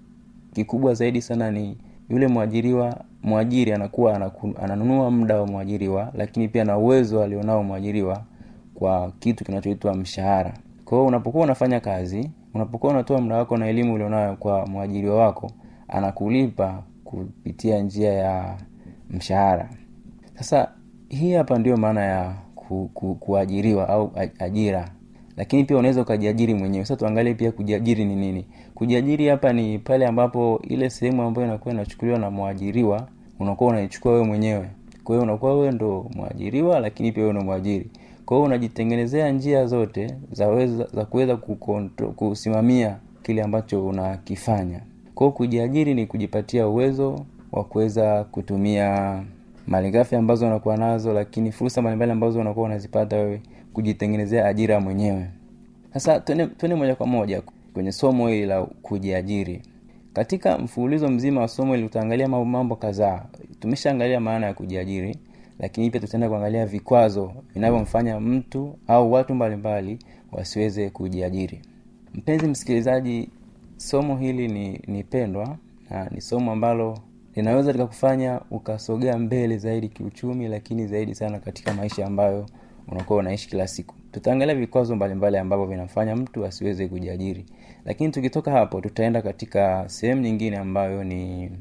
kikubwa 0.54 0.94
zaidi 0.94 1.22
sana 1.22 1.52
ni 1.52 1.78
yule 2.10 2.28
mwajiriwa 2.28 3.02
mwajiri 3.24 3.74
anakuwa 3.74 4.16
anaku, 4.16 4.54
ananunua 4.62 5.12
muda 5.12 5.40
wa 5.42 5.48
mwajiriwa 5.48 6.12
lakini 6.14 6.48
pia 6.48 6.64
na 6.64 6.78
uwezo 6.78 7.24
alionao 7.24 7.64
mwajiriwa 7.64 8.22
kwa 8.74 9.12
kitu 9.20 9.44
kinachoitwa 9.46 9.94
mshahara. 9.96 10.54
Kwa 10.86 10.98
hiyo 10.98 11.08
unapokuwa 11.08 11.44
unafanya 11.44 11.80
kazi 11.80 12.32
unapokuwa 12.54 12.94
unatoa 12.94 13.22
muda 13.22 13.36
wako 13.38 13.58
na 13.58 13.68
elimu 13.68 13.94
ulionayo 13.94 14.36
kwa 14.36 14.66
mwajiriwa 14.68 15.16
wako 15.16 15.52
anakulipa 15.88 16.84
kupitia 17.04 17.80
njia 17.82 18.14
ya 18.14 18.58
mshahara. 19.10 19.70
Sasa 20.36 20.72
hii 21.10 21.34
hapa 21.34 21.60
ndio 21.60 21.78
maana 21.78 22.02
ya 22.06 22.34
ku, 22.56 22.90
ku, 22.94 23.16
kuajiriwa 23.16 23.90
au 23.90 24.12
ajira 24.40 24.90
lakini 25.38 25.64
pia 25.64 25.78
unaweza 25.78 26.02
ukajiajiri 26.02 26.54
mwenyewe. 26.54 26.86
Sasa 26.86 26.96
tuangalie 27.00 27.34
pia 27.34 27.52
kujiajiri 27.52 28.06
ni 28.06 28.16
nini. 28.16 28.46
Kujiajiri 28.76 29.28
hapa 29.28 29.54
ni 29.54 29.80
pale 29.80 30.08
ambapo 30.08 30.62
ile 30.68 30.90
sehemu 30.90 31.22
ambayo 31.22 31.48
inakuwa 31.48 31.74
inachukuliwa 31.74 32.20
na 32.20 32.32
mwajiriwa 32.32 33.08
unakuwa 33.40 33.70
unaichukua 33.70 34.12
wewe 34.12 34.24
mwenyewe. 34.26 34.66
Kwa 35.04 35.16
hiyo 35.16 35.24
unakuwa 35.24 35.56
wewe 35.56 35.72
ndo 35.72 36.06
mwajiriwa 36.16 36.80
lakini 36.80 37.12
pia 37.12 37.34
ndo 37.34 37.42
mwajiri. 37.42 37.88
Kwa 38.26 38.38
hiyo 38.38 38.46
unajitengenezea 38.46 39.32
njia 39.32 39.66
zote 39.66 40.08
za, 40.32 40.48
weza, 40.48 40.88
za 40.94 41.06
kuweza 41.06 41.38
kusimamia 42.16 42.96
kile 43.24 43.42
ambacho 43.44 43.86
unakifanya. 43.88 44.80
Kwao 45.16 45.32
kujiajiri 45.32 45.94
ni 45.94 46.06
kujipatia 46.08 46.68
uwezo 46.68 47.26
wa 47.52 47.64
kuweza 47.64 48.24
kutumia 48.24 49.20
malighafi 49.68 50.16
ambazo 50.16 50.48
unakuwa 50.48 50.78
nazo 50.78 51.14
lakini 51.14 51.52
fursa 51.52 51.82
mbalimbali 51.82 52.12
ambazo 52.12 52.40
unakuwa 52.40 52.66
unazipata 52.66 53.16
wewe 53.16 53.42
kujitengenezea 53.76 54.48
ajira 54.48 54.80
mwenyewe. 54.80 55.26
Sasa 55.94 56.20
twende 56.20 56.76
moja 56.76 56.96
kwa 56.96 57.08
moja 57.08 57.42
kwenye 57.74 57.92
somo 57.92 58.28
hili 58.28 58.46
la 58.46 58.64
kujiajiri. 58.64 59.62
Katika 60.14 60.58
mfululizo 60.58 61.08
mzima 61.10 61.42
wa 61.42 61.48
somo 61.48 61.74
hili 61.76 61.86
utaangalia 61.86 62.28
mambo 62.28 62.76
kadhaa. 62.76 63.26
Tumeshaangalia 63.60 64.20
maana 64.20 64.46
ya 64.46 64.54
kujiajiri 64.54 65.18
lakini 65.60 65.90
pia 65.90 66.02
tutaenda 66.02 66.30
kuangalia 66.30 66.66
vikwazo 66.66 67.32
vinavyomfanya 67.54 68.20
mtu 68.20 68.76
au 68.88 69.12
watu 69.12 69.36
mbalimbali 69.36 70.00
wasiweze 70.32 70.90
kujiajiri. 70.90 71.62
Mpenzi 72.14 72.48
msikilizaji 72.48 73.30
somo 73.78 74.18
hili 74.18 74.48
ni, 74.48 74.82
ni 74.88 75.06
na 75.90 76.10
ni 76.12 76.22
somo 76.22 76.52
ambalo 76.52 76.98
linaweza 77.36 77.72
likakufanya 77.72 78.42
ukasogea 78.52 79.18
mbele 79.18 79.58
zaidi 79.58 79.90
kiuchumi 79.90 80.48
lakini 80.48 80.88
zaidi 80.88 81.16
sana 81.16 81.40
katika 81.40 81.74
maisha 81.74 82.06
ambayo 82.06 82.46
unakuwa 82.88 83.20
unaishi 83.20 83.50
kila 83.50 83.68
siku. 83.68 83.96
Tutaangalia 84.12 84.56
vikwazo 84.56 84.96
mbalimbali 84.96 85.38
ambavyo 85.38 85.66
vinamfanya 85.66 86.16
mtu 86.16 86.46
asiweze 86.46 86.88
kujiajiri. 86.88 87.46
Lakini 87.86 88.12
tukitoka 88.12 88.52
hapo 88.52 88.82
tutaenda 88.82 89.22
katika 89.22 89.84
sehemu 89.90 90.22
nyingine 90.22 90.58
ambayo 90.58 91.04
ni 91.04 91.52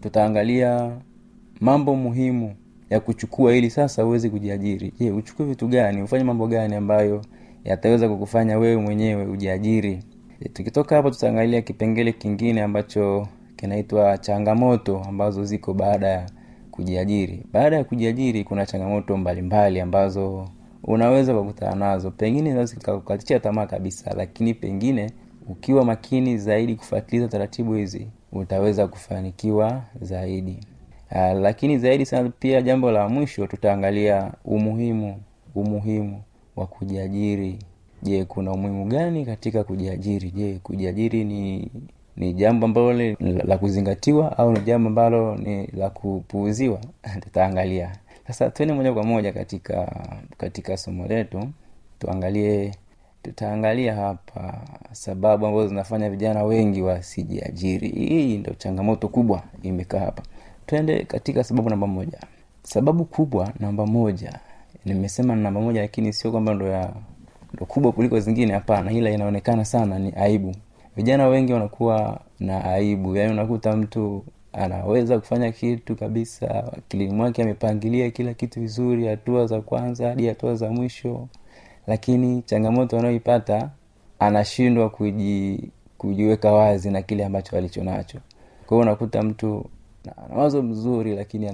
tutaangalia 0.00 0.96
mambo 1.60 1.96
muhimu 1.96 2.54
ya 2.90 3.00
kuchukua 3.00 3.54
ili 3.56 3.70
sasa 3.70 4.04
uweze 4.06 4.30
kujiajiri. 4.30 4.92
Je 5.00 5.10
uchukue 5.10 5.46
vitu 5.46 5.68
gani? 5.68 6.02
Ufanye 6.02 6.24
mambo 6.24 6.46
gani 6.46 6.74
ambayo 6.74 7.22
yataweza 7.64 8.08
kukufanya 8.08 8.58
wewe 8.58 8.82
mwenyewe 8.82 9.26
ujiajiri? 9.26 10.02
E, 10.40 10.48
tukitoka 10.48 10.96
hapo 10.96 11.10
tutaangalia 11.10 11.62
kipengele 11.62 12.12
kingine 12.12 12.62
ambacho 12.62 13.28
kinaitwa 13.56 14.18
changamoto 14.18 14.98
ambazo 15.08 15.44
ziko 15.44 15.74
baada 15.74 16.06
ya 16.08 16.26
kujiajiri. 16.70 17.42
Baada 17.52 17.76
ya 17.76 17.84
kujiajiri 17.84 18.44
kuna 18.44 18.66
changamoto 18.66 19.16
mbalimbali 19.16 19.42
mbali 19.42 19.80
ambazo 19.80 20.48
unaweza 20.84 21.34
kukutana 21.34 21.74
nazo. 21.74 22.10
Pengine 22.10 22.48
zinaweza 22.50 22.74
zikakukatisha 22.74 23.40
tamaa 23.40 23.66
kabisa 23.66 24.14
lakini 24.16 24.54
pengine 24.54 25.10
ukiwa 25.48 25.84
makini 25.84 26.38
zaidi 26.38 26.74
kufuatiliza 26.76 27.28
taratibu 27.28 27.74
hizi 27.74 28.08
utaweza 28.32 28.86
kufanikiwa 28.88 29.82
zaidi. 30.00 30.58
Uh, 31.10 31.40
lakini 31.40 31.78
zaidi 31.78 32.06
sana 32.06 32.30
pia 32.38 32.62
jambo 32.62 32.90
la 32.90 33.08
mwisho 33.08 33.46
tutaangalia 33.46 34.32
umuhimu 34.44 35.20
umuhimu 35.54 36.22
wa 36.56 36.66
kujiajiri. 36.66 37.58
Je 38.02 38.24
kuna 38.24 38.52
umuhimu 38.52 38.84
gani 38.84 39.26
katika 39.26 39.64
kujiajiri? 39.64 40.30
Je 40.30 40.58
kujiajiri 40.62 41.24
ni 41.24 41.70
ni 42.16 42.32
jambo 42.34 42.66
ambalo 42.66 42.92
la 43.20 43.58
kuzingatiwa 43.58 44.38
au 44.38 44.52
ni 44.52 44.60
jambo 44.60 44.88
ambalo 44.88 45.36
ni 45.36 45.66
la 45.66 45.90
kupuuziwa? 45.90 46.78
Tutaangalia 47.22 47.92
sasa 48.26 48.50
twende 48.50 48.74
moja 48.74 48.92
kwa 48.92 49.04
moja 49.04 49.32
katika 49.32 50.06
katika 50.38 50.76
somo 50.76 51.06
letu. 51.06 51.48
Tuangalie 51.98 52.74
tutaangalia 53.22 53.94
hapa 53.94 54.60
sababu 54.92 55.46
ambazo 55.46 55.68
zinafanya 55.68 56.10
vijana 56.10 56.42
wengi 56.44 56.82
wasijiajiri. 56.82 57.88
Hii 57.88 58.38
ndo 58.38 58.52
changamoto 58.58 59.08
kubwa 59.08 59.42
imekaa 59.62 59.98
hapa. 60.00 60.22
Twende 60.66 61.04
katika 61.04 61.44
sababu 61.44 61.70
namba 61.70 61.86
moja. 61.86 62.18
Sababu 62.62 63.04
kubwa 63.04 63.52
namba 63.60 63.86
moja. 63.86 64.38
Nimesema 64.84 65.36
namba 65.36 65.60
moja 65.60 65.80
lakini 65.80 66.12
sio 66.12 66.30
kwamba 66.30 66.54
ndo 66.54 66.66
ya 66.68 66.92
ndo 67.54 67.66
kubwa 67.66 67.92
kuliko 67.92 68.20
zingine 68.20 68.52
hapana. 68.52 68.92
Ila 68.92 69.10
inaonekana 69.10 69.64
sana 69.64 69.98
ni 69.98 70.12
aibu. 70.16 70.54
Vijana 70.96 71.26
wengi 71.28 71.52
wanakuwa 71.52 72.20
na 72.40 72.64
aibu. 72.64 73.16
Yaani 73.16 73.32
unakuta 73.32 73.76
mtu 73.76 74.24
anaweza 74.54 75.18
kufanya 75.18 75.52
kitu 75.52 75.96
kabisa. 75.96 76.72
Akilini 76.78 77.12
mwake 77.14 77.42
amepangilia 77.42 78.10
kila 78.10 78.34
kitu 78.34 78.60
vizuri 78.60 79.06
hatua 79.06 79.46
za 79.46 79.60
kwanza 79.60 80.08
hadi 80.08 80.26
hatua 80.26 80.54
za 80.54 80.70
mwisho. 80.70 81.28
Lakini 81.86 82.42
changamoto 82.42 82.98
anayoipata 82.98 83.70
anashindwa 84.18 84.90
kuji, 84.90 85.70
kujiweka 85.98 86.52
wazi 86.52 86.90
na 86.90 87.02
kile 87.02 87.24
ambacho 87.24 87.56
alichonacho 87.56 88.18
kwa 88.66 88.76
hiyo 88.76 88.82
unakuta 88.82 89.22
mtu 89.22 89.64
ana 90.32 90.62
mzuri 90.62 91.16
lakini 91.16 91.52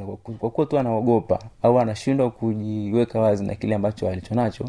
kwa 0.53 0.67
tu 0.67 0.79
anaogopa 0.79 1.39
au 1.63 1.79
anashindwa 1.81 2.31
kujiweka 2.31 3.21
wazi 3.21 3.45
na 3.45 3.55
kile 3.55 3.75
ambacho 3.75 4.09
alichonacho 4.09 4.65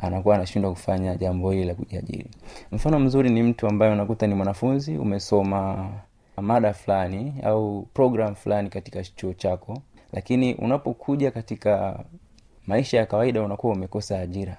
anakuwa 0.00 0.34
anashindwa 0.34 0.70
kufanya 0.70 1.16
jambo 1.16 1.50
hili 1.50 1.64
la 1.64 1.74
kujiajiri. 1.74 2.26
Mfano 2.72 2.98
mzuri 3.00 3.30
ni 3.30 3.42
mtu 3.42 3.66
ambaye 3.66 3.92
unakuta 3.92 4.26
ni 4.26 4.34
mwanafunzi 4.34 4.98
umesoma 4.98 5.90
mada 6.36 6.72
fulani 6.72 7.34
au 7.42 7.82
program 7.94 8.34
fulani 8.34 8.68
katika 8.70 9.02
chuo 9.04 9.32
chako 9.34 9.82
lakini 10.12 10.54
unapokuja 10.54 11.30
katika 11.30 12.04
maisha 12.66 12.96
ya 12.98 13.06
kawaida 13.06 13.42
unakuwa 13.42 13.72
umekosa 13.72 14.18
ajira. 14.20 14.56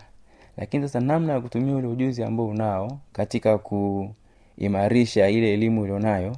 Lakini 0.58 0.84
sasa 0.88 1.00
namna 1.00 1.34
ya 1.34 1.42
kutumia 1.42 1.76
ule 1.76 1.88
ujuzi 1.88 2.24
ambao 2.24 2.48
unao 2.48 3.00
katika 3.14 3.58
kuimarisha 3.58 5.30
ile 5.30 5.54
elimu 5.54 5.82
ulionayo 5.82 6.36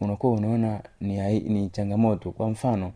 unakuwa 0.00 0.32
unaona 0.32 0.80
ni, 1.00 1.40
ni 1.40 1.68
changamoto. 1.68 2.30
Kwa 2.30 2.50
mfano 2.50 2.92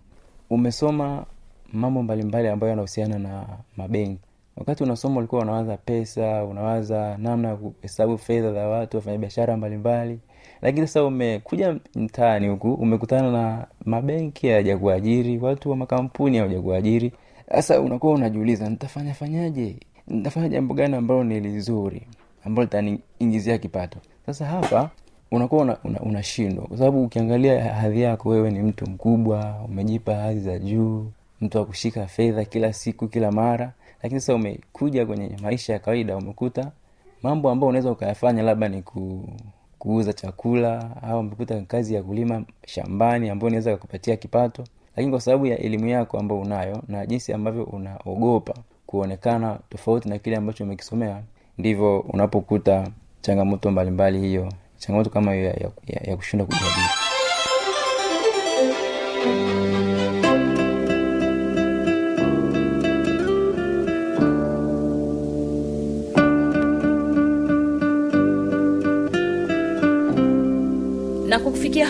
umesoma 0.50 1.24
mambo 1.72 2.02
mbalimbali 2.02 2.48
ambayo 2.48 2.70
yanahusiana 2.70 3.18
na 3.18 3.46
mabenki. 3.76 4.22
Wakati 4.56 4.82
unasoma 4.84 5.18
ulikuwa 5.18 5.42
unawaza 5.42 5.76
pesa 5.76 6.44
unawaza 6.44 7.16
namna 7.18 7.48
ya 7.48 7.56
kuhesabu 7.56 8.18
fedha 8.18 8.52
za 8.52 8.68
watu 8.68 8.96
wafanya 8.96 9.18
biashara 9.18 9.56
mbalimbali 9.56 10.20
lakini 10.62 10.86
sasa 10.86 11.04
umekuja 11.04 11.76
mtaani 11.94 12.48
huku 12.48 12.74
umekutana 12.74 13.32
na 13.32 13.66
mabenki 13.84 14.46
hayaja 14.46 14.78
kuajiri 14.78 15.38
watu 15.38 15.70
wa 15.70 15.76
makampuni 15.76 16.38
hawaja 16.38 16.60
kuajiri 16.60 17.12
sasa 17.50 17.80
unakuwa 17.80 18.12
unajiuliza 18.12 18.68
nitafanya 18.68 19.14
fanyaje? 19.14 19.76
Nitafanya 20.08 20.48
jambo 20.48 20.74
gani 20.74 20.96
ambalo 20.96 21.24
ni 21.24 21.40
lizuri 21.40 22.02
ambalo 22.44 22.64
litaniingizia 22.64 23.58
kipato? 23.58 23.98
Sasa 24.26 24.46
hapa 24.46 24.90
unakuwa 25.30 25.78
unashindwa 26.02 26.52
una, 26.52 26.60
una 26.60 26.68
kwa 26.68 26.78
sababu 26.78 27.04
ukiangalia 27.04 27.74
hadhi 27.74 28.02
yako 28.02 28.28
wewe 28.28 28.50
ni 28.50 28.62
mtu 28.62 28.90
mkubwa 28.90 29.60
umejipa 29.64 30.14
hadhi 30.14 30.40
za 30.40 30.58
juu 30.58 31.06
mtu 31.40 31.58
akushika 31.58 32.06
fedha 32.06 32.44
kila 32.44 32.72
siku 32.72 33.08
kila 33.08 33.32
mara. 33.32 33.72
Lakini 34.02 34.20
sasa 34.20 34.34
umekuja 34.34 35.06
kwenye 35.06 35.36
maisha 35.42 35.72
ya 35.72 35.78
kawaida 35.78 36.16
umekuta 36.16 36.70
mambo 37.22 37.50
ambayo 37.50 37.68
unaweza 37.68 37.90
ukayafanya 37.90 38.42
labda 38.42 38.68
ni 38.68 38.82
ku, 38.82 39.28
kuuza 39.86 40.12
chakula 40.12 40.90
au 41.02 41.20
umekuta 41.20 41.60
kazi 41.60 41.94
ya 41.94 42.02
kulima 42.02 42.42
shambani 42.66 43.30
ambayo 43.30 43.46
unaweza 43.48 43.74
kukupatia 43.76 44.16
kipato. 44.16 44.64
Lakini 44.96 45.10
kwa 45.10 45.20
sababu 45.20 45.46
ya 45.46 45.58
elimu 45.58 45.86
yako 45.86 46.18
ambayo 46.18 46.40
unayo 46.40 46.82
na 46.88 47.06
jinsi 47.06 47.32
ambavyo 47.32 47.64
unaogopa 47.64 48.54
kuonekana 48.86 49.58
tofauti 49.70 50.08
na 50.08 50.18
kile 50.18 50.36
ambacho 50.36 50.64
umekisomea 50.64 51.22
ndivyo 51.58 52.00
unapokuta 52.00 52.88
changamoto 53.20 53.70
mbalimbali 53.70 54.18
hiyo. 54.20 54.52
Changamoto 54.78 55.10
kama 55.10 55.32
hiyo 55.32 55.44
ya, 55.44 55.52
ya, 55.52 55.70
ya, 55.86 56.00
ya 56.10 56.16
kushindwa 56.16 56.46
kujiajiri 56.46 57.05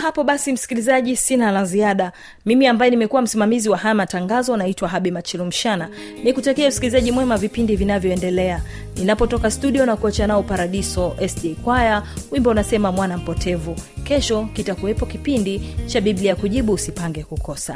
hapo 0.06 0.24
basi 0.24 0.52
msikilizaji 0.52 1.16
sina 1.16 1.50
la 1.50 1.64
ziada. 1.64 2.12
Mimi 2.46 2.66
ambaye 2.66 2.90
nimekuwa 2.90 3.22
msimamizi 3.22 3.68
wa 3.68 3.78
haya 3.78 3.94
matangazo 3.94 4.56
naitwa 4.56 4.88
habi 4.88 5.10
machilumshana. 5.10 5.88
Ni 6.24 6.32
kutakia 6.32 6.68
usikilizaji 6.68 7.12
mwema 7.12 7.36
vipindi 7.38 7.76
vinavyoendelea. 7.76 8.62
Ninapotoka 8.96 9.50
studio 9.50 9.86
na 9.86 9.96
kuacha 9.96 10.26
nao 10.26 10.42
paradiso 10.42 11.16
sd 11.28 11.54
kwaya 11.64 12.02
wimbo 12.30 12.50
unasema 12.50 12.92
mwana 12.92 13.16
mpotevu. 13.16 13.76
Kesho 14.04 14.48
kitakuwepo 14.52 15.06
kipindi 15.06 15.74
cha 15.86 16.00
biblia 16.00 16.36
kujibu 16.36 16.72
usipange 16.72 17.22
kukosa 17.24 17.74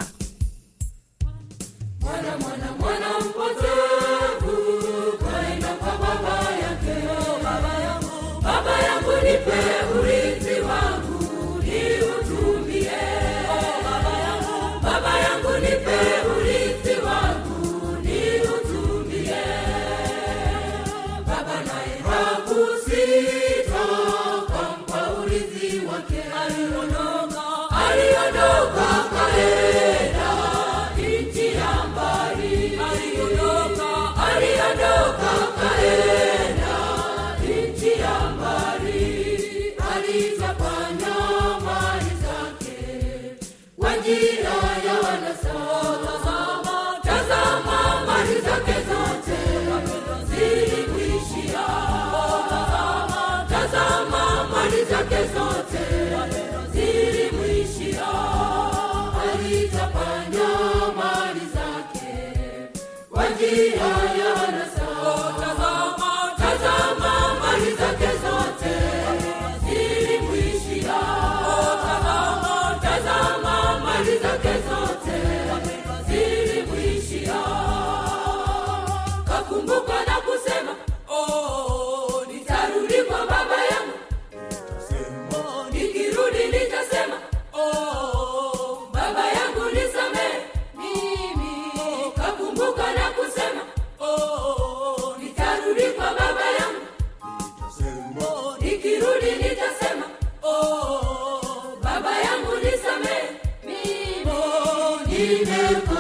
oh, 105.21 105.27
nimekosa 105.27 106.00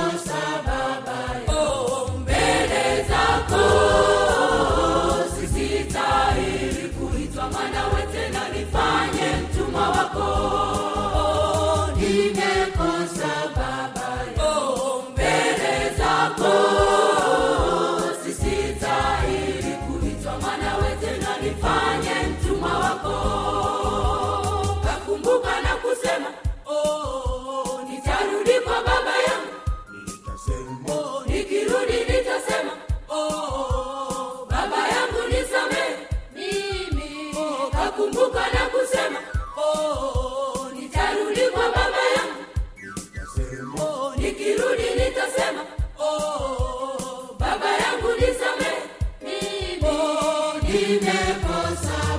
oh, 50.70 50.72
nimekosa 50.72 52.09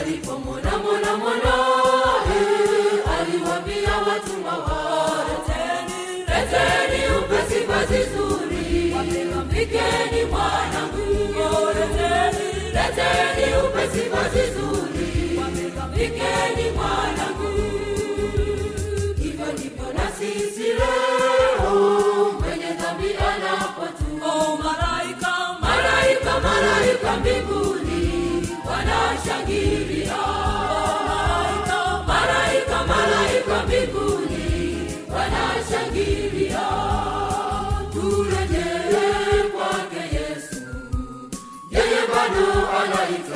alipomwona 0.00 0.78
mwana 0.78 1.16
mwanae 1.16 2.40
aliwapia 3.20 3.96
watumwa 4.08 4.54
wote 4.54 5.60
leteni 6.28 7.00
upesi 7.18 7.64
vazi 7.66 8.02
zuri. 8.04 8.94
Mpikeni 9.46 10.24
mwanangu 10.30 11.06
leteni 12.74 13.56
upesi 13.66 14.08
vazi 14.08 14.52
zuri. 14.52 15.40
Mpikeni 15.90 16.70
mwanangu 16.76 17.52
hivyo 19.22 19.46
ndivyo 19.52 19.92
na 19.94 20.12
sisi 20.18 20.62
leo 20.62 21.72
mwenye 22.40 22.72
dhambi 22.80 23.08
anapotu 23.30 24.26
oh, 24.26 24.56
malaika 24.56 25.32
malaika 25.60 26.40
malaika 26.40 27.16
mbinguni 27.16 27.67
عليك 42.38 43.27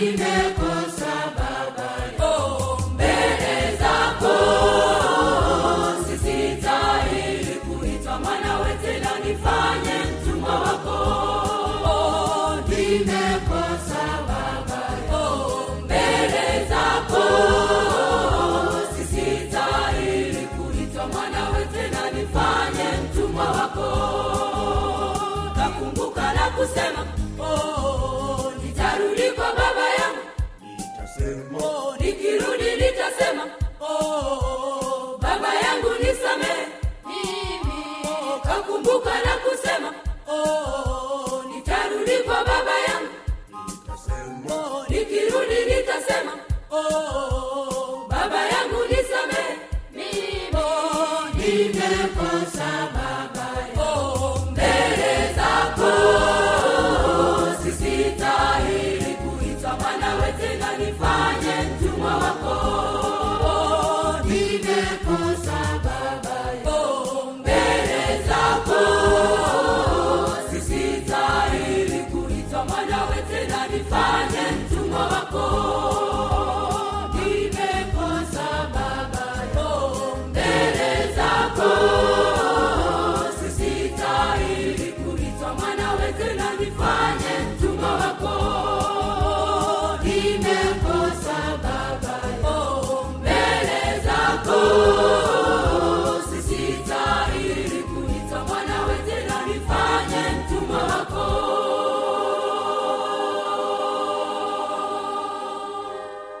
Amen. 0.00 0.37